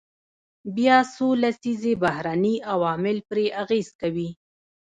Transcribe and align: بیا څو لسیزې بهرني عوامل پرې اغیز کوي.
بیا 0.75 0.97
څو 1.13 1.27
لسیزې 1.41 1.93
بهرني 2.03 2.55
عوامل 2.73 3.17
پرې 3.29 3.45
اغیز 3.61 3.87
کوي. 4.01 4.29